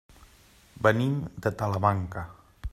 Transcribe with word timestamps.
Venim 0.87 1.13
de 1.47 1.53
Talamanca. 1.61 2.27